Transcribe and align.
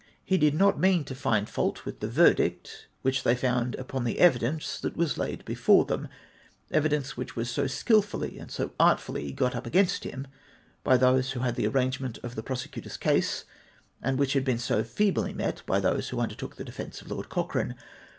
He 0.25 0.39
did 0.39 0.55
not 0.55 0.79
mean 0.79 1.03
to 1.03 1.13
find 1.13 1.47
fault 1.47 1.85
with 1.85 1.99
the 1.99 2.07
verdict 2.07 2.87
which 3.03 3.21
they 3.21 3.35
found 3.35 3.75
upon 3.75 4.03
the 4.03 4.17
evidence 4.17 4.79
that 4.79 4.97
was 4.97 5.19
laid 5.19 5.45
before 5.45 5.85
them— 5.85 6.07
evidence 6.71 7.15
which 7.15 7.35
was 7.35 7.51
so 7.51 7.67
skilfully 7.67 8.39
and 8.39 8.49
so 8.49 8.71
artfully 8.79 9.31
got 9.31 9.53
up 9.55 9.67
against 9.67 10.03
him 10.03 10.25
hy 10.83 10.97
those 10.97 11.33
who 11.33 11.41
had 11.41 11.53
the 11.55 11.67
arrangement 11.67 12.17
of 12.23 12.33
the 12.33 12.41
prosecutor's 12.41 12.97
case, 12.97 13.45
and 14.01 14.17
which 14.17 14.33
had 14.33 14.43
been 14.43 14.57
so 14.57 14.83
feebly 14.83 15.33
met 15.33 15.61
by 15.67 15.79
those 15.79 16.09
who 16.09 16.19
undertook 16.19 16.55
the 16.55 16.65
defence 16.65 17.03
of 17.03 17.11
Lord 17.11 17.29
Cochrane. 17.29 17.75